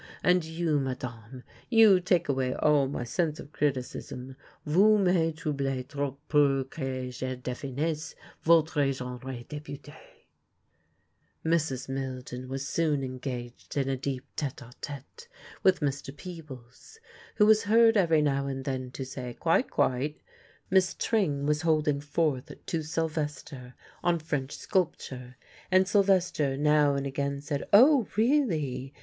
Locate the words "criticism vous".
3.51-4.97